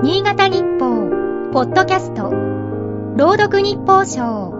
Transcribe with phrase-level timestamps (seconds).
[0.00, 2.30] 新潟日報、ポッドキャスト、
[3.16, 4.52] 朗読日報賞。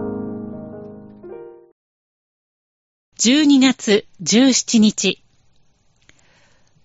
[3.17, 5.23] 12月17日。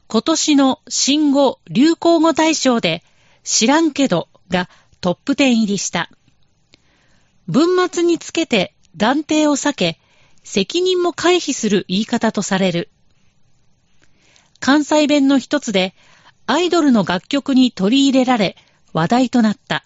[0.07, 3.03] 今年の新語・流行語大賞で、
[3.43, 6.09] 知らんけどがトップ10入りした。
[7.49, 9.99] 文末につけて断定を避け、
[10.45, 12.89] 責任も回避する言い方とされる。
[14.61, 15.93] 関西弁の一つで、
[16.47, 18.57] アイドルの楽曲に取り入れられ
[18.93, 19.85] 話題となった。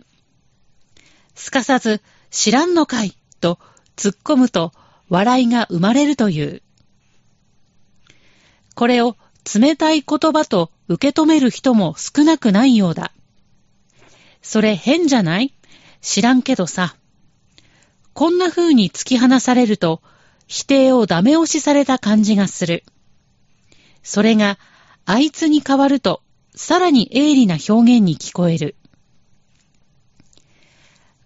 [1.35, 3.59] すかさず、知らんのかいと
[3.97, 4.73] 突っ込むと
[5.09, 6.63] 笑いが生まれるという。
[8.75, 9.17] これを
[9.55, 13.13] 冷たい言葉と受け止める人も少なくないようだ。
[14.43, 15.55] それ変じゃない？
[16.01, 16.97] 知らんけどさ。
[18.15, 20.03] こんな風に突き放されると、
[20.49, 22.85] 否定をダメ押しされた感じがする。
[24.03, 24.59] それが、
[25.05, 26.23] あいつに変わると、
[26.59, 28.75] さらに鋭利な表現に聞こえる。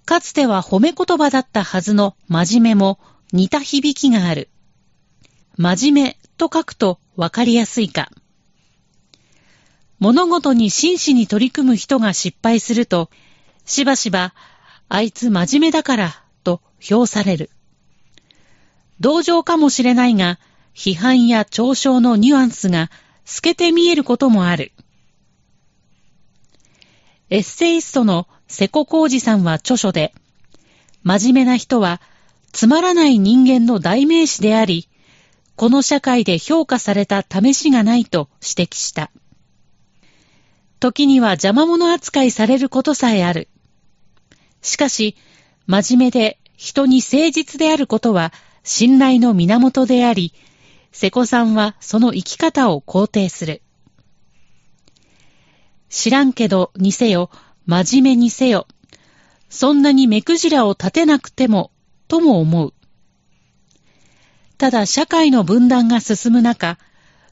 [0.05, 3.01] かつては褒め言葉だったはずの真面目も
[3.33, 4.51] 似た響きがある。
[5.57, 8.11] 真面目と書くとわかりやすいか。
[9.98, 13.09] 物事に真摯に取り組む人が失敗すると、
[13.64, 14.35] しばしば、
[14.91, 17.48] あいつ真面目だから、と評される。
[19.01, 20.39] 同情かもしれないが、
[20.75, 22.91] 批判や嘲笑のニュアンスが
[23.25, 24.73] 透けて見えることもある。
[27.33, 30.13] エッセイストの瀬古浩二さんは著書で、
[31.03, 32.03] 真面目な人は
[32.53, 34.87] つまらない人間の代名詞であり、
[35.57, 39.11] この社会で評価された試しがないと指摘した。
[40.79, 43.49] 時には邪魔者扱いされることさえある。
[44.61, 45.17] しかし、
[45.67, 50.35] 真面目で人に誠実であることは信頼の源であり、
[50.93, 53.63] 瀬古さんはその生き方を肯定する。
[55.93, 57.29] 知らんけどにせよ、
[57.67, 58.67] 真面目にせよ、
[59.51, 61.71] そんなに目くじらを立てなくても、
[62.09, 62.75] とも思う。
[64.57, 66.79] ただ社会の分断が進む中、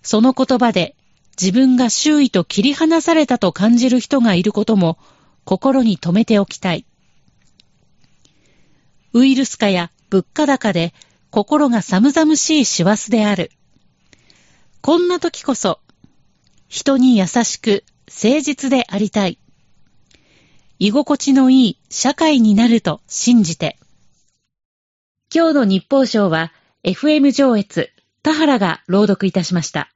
[0.02, 0.94] その言葉で
[1.40, 4.98] 自分が周囲と切り離されたと感じる人がいることも
[5.44, 6.84] 心に留めておきたい。
[9.14, 10.92] ウイルス化や物価高で
[11.30, 13.52] 心が寒々しい師走である。
[14.82, 15.80] こんな時こそ、
[16.68, 19.38] 人に優しく誠実でありたい。
[20.80, 23.78] 居心地のいい社会になると信じて。
[25.32, 27.90] 今日の日報賞は FM 上越
[28.24, 29.92] 田原が朗読いたしました。